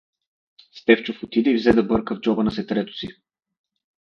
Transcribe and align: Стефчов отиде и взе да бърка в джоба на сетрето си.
Стефчов 0.71 1.23
отиде 1.23 1.51
и 1.51 1.55
взе 1.55 1.73
да 1.73 1.83
бърка 1.83 2.15
в 2.15 2.19
джоба 2.21 2.43
на 2.43 2.51
сетрето 2.51 2.93
си. 2.93 3.07